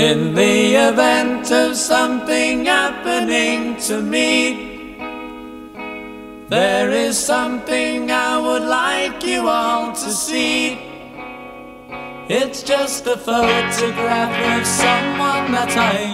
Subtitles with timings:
[0.00, 4.96] In the event of something happening to me,
[6.48, 10.78] there is something I would like you all to see.
[12.30, 16.09] It's just a photograph of someone that I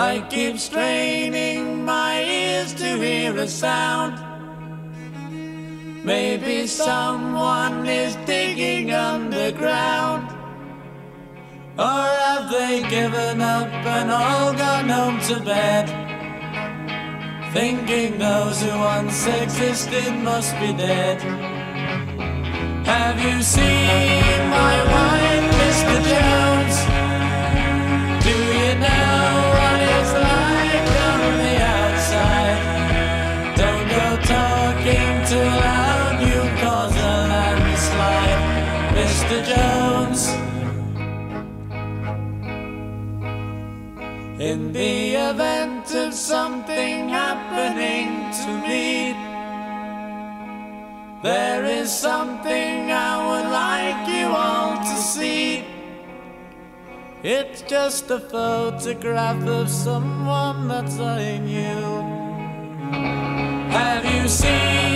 [0.00, 4.14] I keep straining my ears to hear a sound.
[6.02, 10.24] Maybe someone is digging underground.
[11.78, 15.86] Or have they given up and all gone home to bed?
[17.52, 21.20] Thinking those who once existed must be dead.
[22.86, 25.96] Have you seen my wife, Mr.
[26.08, 26.49] Jones?
[39.30, 39.46] Mr.
[39.54, 40.26] Jones.
[44.40, 48.08] In the event of something happening
[48.40, 49.14] to me,
[51.22, 55.64] there is something I would like you all to see.
[57.22, 62.00] It's just a photograph of someone that I knew.
[63.70, 64.89] Have you seen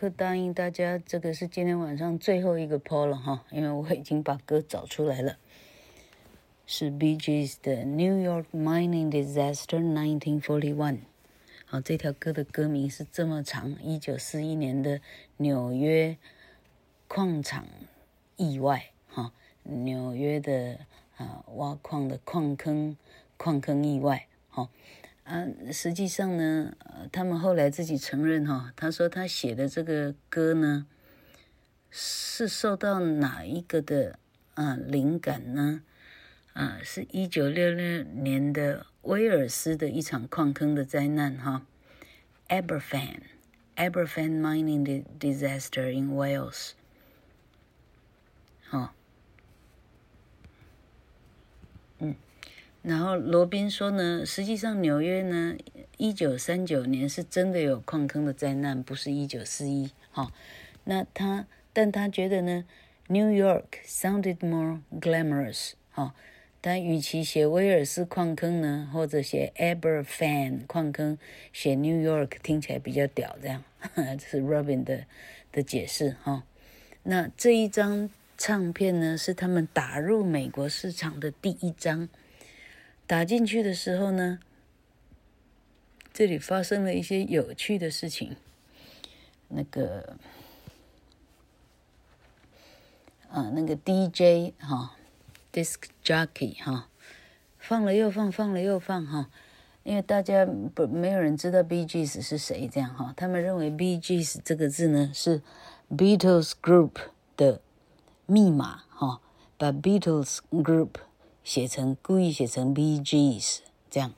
[0.00, 5.36] 好，老客答应大家，这个是今天晚上最后一个 PO 了哈，因为我已经把歌找出来了，
[6.66, 10.74] 是 B.G.'s 的《New York Mining Disaster 1941》。
[11.66, 15.02] 好，这条歌的歌名是这么长，一九四一年的
[15.36, 16.16] 纽约
[17.06, 17.66] 矿场
[18.36, 19.34] 意外哈，
[19.64, 20.78] 纽约的
[21.18, 22.96] 啊挖矿的矿坑
[23.36, 24.70] 矿坑意外哈。
[25.30, 26.74] 啊，实际上呢，
[27.12, 30.88] 他们后来自己承认哈，他说他写的这个歌呢，
[31.88, 34.18] 是受到哪一个的
[34.54, 35.82] 啊灵感呢？
[36.54, 41.64] 啊，是一九六六年的威尔斯的一场矿坑的灾难哈
[42.48, 46.72] ，Aberfan，Aberfan mining disaster in Wales，
[48.66, 48.92] 好。
[52.00, 52.16] 嗯
[52.82, 55.54] 然后罗宾说呢，实际上纽约呢，
[55.98, 59.90] 一九三九年是真的有矿坑的灾难，不是一九四一。
[60.10, 60.32] 哈，
[60.84, 62.64] 那他，但他觉得呢
[63.08, 65.72] ，New York sounded more glamorous。
[65.90, 66.14] 哈，
[66.62, 71.18] 但与其写威尔斯矿坑呢，或者写 Aberfan 矿坑，
[71.52, 73.36] 写 New York 听起来比较屌。
[73.42, 73.62] 这样，
[73.94, 75.04] 这是 Robin 的
[75.52, 76.16] 的解释。
[76.22, 76.44] 哈，
[77.02, 78.08] 那这一张
[78.38, 82.08] 唱片呢，是他们打入美国市场的第一张。
[83.10, 84.38] 打进去的时候呢，
[86.12, 88.36] 这里发生了一些有趣的事情。
[89.48, 90.16] 那个，
[93.28, 94.94] 啊，那个 DJ 哈
[95.52, 96.88] ，disc jockey 哈，
[97.58, 99.28] 放了又放，放了又放哈，
[99.82, 105.42] 因为大家不没有人知道 BGs 是谁，这样哈，他们认为 BGs 这个字呢是
[105.90, 106.92] Beatles Group
[107.36, 107.60] 的
[108.26, 109.20] 密码哈，
[109.58, 110.90] 把 Beatles Group。
[111.42, 114.14] 写成故意写成 BGS 这样，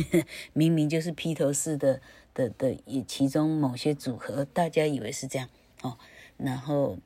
[0.52, 2.00] 明明就是披头士的
[2.34, 5.48] 的的以其中某些组合，大家以为是这样
[5.82, 5.98] 哦。
[6.38, 6.98] 然后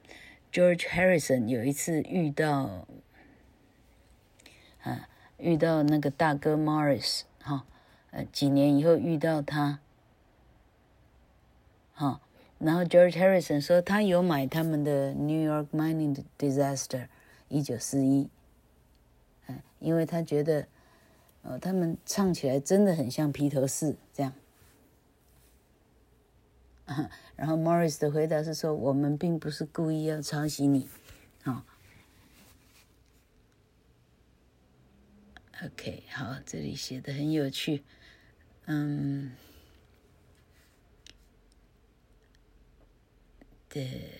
[0.52, 2.86] George Harrison 有一次遇到，
[4.82, 5.08] 啊，
[5.38, 7.62] 遇到那个大哥 Morris 哈、哦，
[8.12, 9.80] 呃，几年以后遇到他，
[11.92, 12.20] 哈、
[12.58, 17.08] 然后 George Harrison 说他有买他们的 New York Mining Disaster
[17.48, 18.28] 一九四一。
[19.78, 20.66] 因为他觉得，
[21.42, 24.32] 呃，他们唱起来真的很像披头士这样。
[27.34, 30.88] 然后 Morris 的回答是说：“我们并不是故意要抄袭你。”
[31.44, 31.64] 哦
[35.64, 37.82] ，，OK，好，这里写的很有趣，
[38.66, 39.32] 嗯，
[43.68, 44.10] 对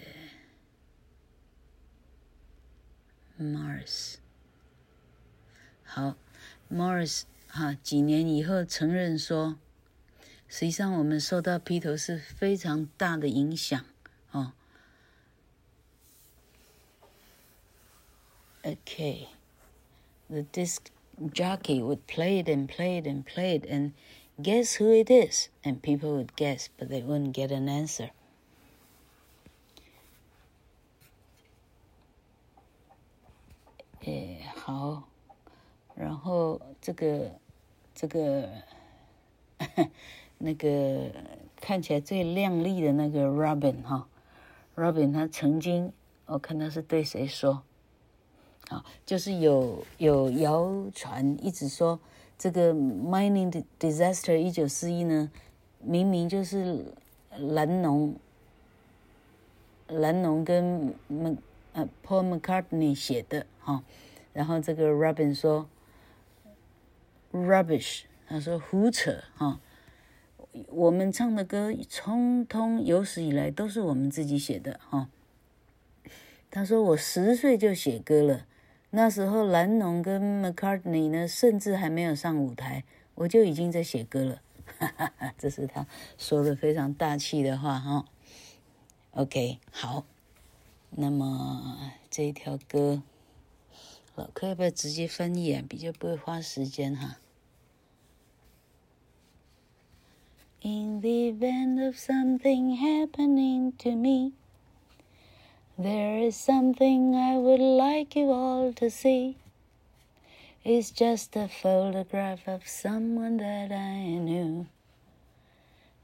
[3.39, 4.17] Morris。
[5.96, 6.16] 好，
[6.72, 9.58] Morris 哈，几年以后承认说，
[10.48, 13.86] 实际上我们受到披头士非常大的影响
[14.32, 14.54] 哦。
[18.64, 20.86] Okay，the disc
[21.34, 23.94] jockey would play it and play it and play it and
[24.40, 28.12] guess who it is, and people would guess, but they wouldn't get an answer.
[34.02, 35.08] 诶，好，
[35.97, 37.31] 然后这个
[37.95, 38.49] 这个
[40.39, 41.11] 那个
[41.59, 44.07] 看起来最靓丽的那个 Robin 哈
[44.77, 45.91] ，Robin 他曾经
[46.27, 47.63] 我看他是对谁说，
[48.69, 51.99] 啊，就是有有谣传一直说
[52.37, 55.31] 这个 mining disaster 一九四一呢，
[55.81, 56.85] 明明就是
[57.39, 58.15] 蓝农
[59.89, 60.95] 蓝农跟
[61.73, 63.83] 呃，Paul McCartney 写的哈，
[64.35, 65.67] 然后这个 Robin 说
[67.45, 69.61] rubbish，他说胡扯哈，
[70.69, 75.09] 我们唱的歌通通有史以来都是我们自己写的哈。
[76.51, 78.47] 他说我十岁就写歌了，
[78.91, 82.85] 那时候蓝侬跟 McCartney 呢，甚至还没有上舞台，
[83.17, 84.41] 我就已经在写歌了，
[84.79, 85.87] 哈哈哈，这是他
[86.17, 88.07] 说的非常大气的话哈。
[89.11, 90.05] OK，好。
[90.99, 93.03] 那么这一条歌，
[94.15, 95.63] 老柯要不要直接翻译啊？
[95.69, 97.19] 比较不会花时间哈。
[100.63, 104.33] In the event of something happening to me,
[105.79, 109.37] there is something I would like you all to see.
[110.65, 114.67] It's just a photograph of someone that I knew.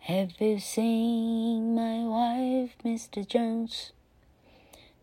[0.00, 3.26] Have you seen my wife, Mr.
[3.26, 3.92] Jones?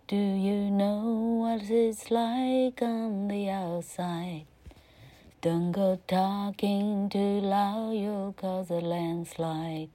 [0.07, 4.45] Do you know what it's like on the outside?
[5.41, 9.89] Don't go talking too loud, you'll cause a landslide,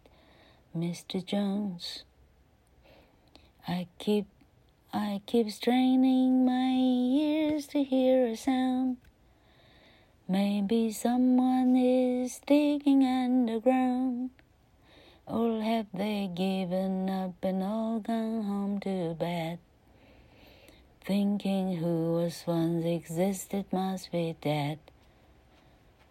[0.75, 1.23] Mr.
[1.23, 2.05] Jones.
[3.69, 4.25] I keep,
[4.91, 8.96] I keep straining my ears to hear a sound.
[10.26, 14.31] Maybe someone is digging underground.
[15.26, 19.58] Or have they given up and all gone home to bed?
[21.05, 24.79] Thinking who was once existed must be dead.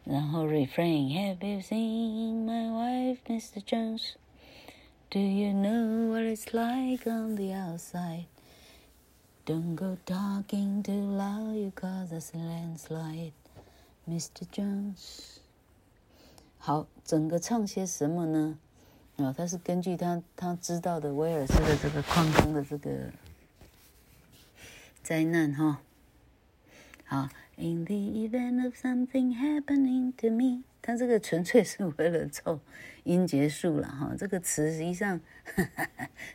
[0.05, 3.63] 然后 refrain, Have you seen my wife, Mr.
[3.65, 4.17] Jones?
[5.11, 8.27] Do you know what it's like on the outside?
[9.45, 13.33] Don't go talking too loud, you cause us a landslide,
[14.09, 14.47] Mr.
[14.51, 15.39] Jones.
[16.59, 18.59] 好，整个唱些什么呢？
[19.17, 23.13] 啊、哦，他是根据他他知道的威尔斯的这个矿工的这个。
[25.03, 25.81] 灾难哈，
[27.07, 27.29] 好。
[27.57, 32.61] In the event of something happening to me，它这个纯粹是为了凑
[33.03, 34.15] 音节数了哈。
[34.17, 35.21] 这个词实际上，
[35.57, 35.89] 哈哈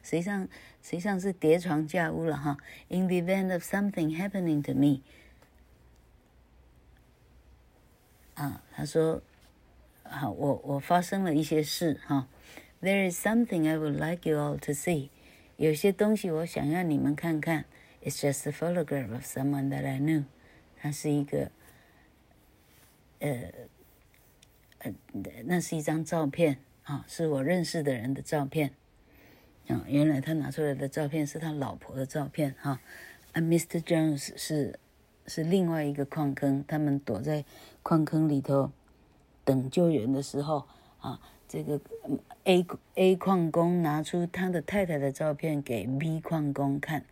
[0.03, 0.47] 实际上
[0.81, 2.57] 实际上是叠床架屋了哈。
[2.89, 5.01] In the event of something happening to me，
[8.35, 9.21] 啊，他说，
[10.03, 12.27] 好，我我发生了一些事哈。
[12.81, 15.09] There is something I would like you all to see，
[15.55, 17.63] 有些东西我想让你们看看。
[18.03, 20.25] It's just a photograph of someone that I knew。
[20.80, 21.50] 它是一个，
[23.18, 23.52] 呃，
[24.78, 24.92] 呃，
[25.44, 28.70] 那是一张照片啊，是我认识的人的照片。
[29.66, 32.80] 啊，原来他拿出来的照片是他老婆的照片哈。
[33.32, 33.82] 啊，Mr.
[33.82, 34.78] Jones 是
[35.26, 37.44] 是另外一个矿坑，他们躲在
[37.82, 38.70] 矿坑里头
[39.44, 40.66] 等救援的时候
[41.00, 41.80] 啊，这个
[42.44, 47.04] A A 矿工拿出他的太太的照片给 B 矿工看。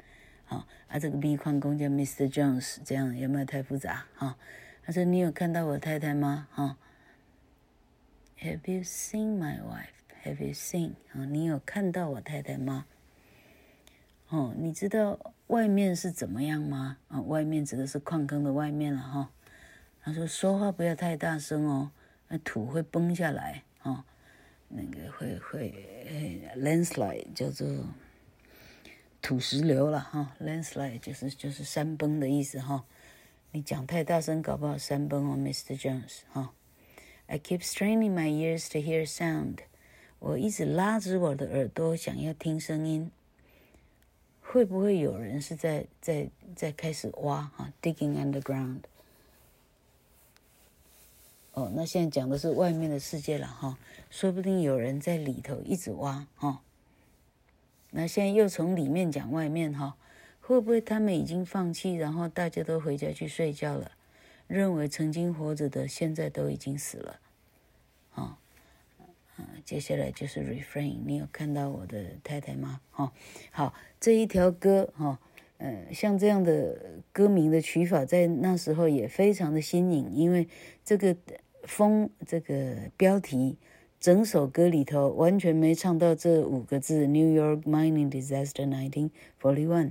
[0.48, 2.32] 好，啊，这个 B 矿工叫 Mr.
[2.32, 4.06] Jones，这样有没有太复杂？
[4.14, 4.38] 哈，
[4.84, 6.76] 他说：“你有看到我太太吗？”哈
[8.38, 9.90] ，Have you seen my wife?
[10.22, 10.92] Have you seen？
[11.12, 12.86] 啊，你有看到我太太吗？
[14.28, 16.98] 哦，你知道外面是怎么样吗？
[17.08, 19.30] 啊，外面指的是矿坑的外面了哈。
[20.00, 21.90] 他说：“说话不要太大声哦，
[22.28, 24.04] 那土会崩下来。”哈，
[24.68, 27.66] 那个会会 landslide 叫做。
[29.26, 32.84] 土石流了哈，landslide 就是就是山崩的意思哈。
[33.50, 35.76] 你讲太大声，搞不好山崩哦，Mr.
[35.76, 36.52] Jones 哈。
[37.26, 39.56] I keep straining my ears to hear sound，
[40.20, 43.10] 我一直拉直我的耳朵，想要听声音。
[44.40, 48.82] 会不会有人是在在在开始挖哈，digging underground？
[51.50, 53.76] 哦，那现在讲的是外面的世界了哈，
[54.08, 56.62] 说不定有人在里头一直挖哈。
[57.98, 59.96] 那现在又从里面讲外面哈，
[60.42, 63.92] 会不会他们已经放弃，然后大家都回家去睡觉了，
[64.46, 67.20] 认为曾经活着的现在都已经死了？
[68.14, 68.38] 啊，
[69.64, 72.82] 接下来就是 refrain，你有看到我的太太吗？
[72.90, 73.10] 哈，
[73.50, 75.18] 好，这一条歌哈，
[75.56, 80.46] 呃，像这样的歌名的取法，在那时候也非常的新颖，因为
[80.84, 81.16] 这个
[81.62, 83.56] 风这个标题。
[83.98, 88.66] 整首歌里头完全没唱到这五个字：New York Mining Disaster
[89.40, 89.90] 1941，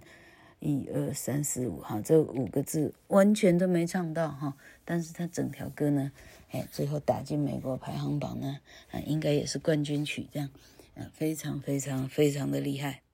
[0.60, 4.56] 一二三四五，哈，这五个字完全都没唱到哈。
[4.86, 6.12] 但是他整条歌呢，
[6.52, 8.60] 哎，最后打进美国排行榜呢，
[8.92, 10.50] 啊，应该也是冠军曲这样，
[10.96, 13.05] 啊，非常非常非常的厉害。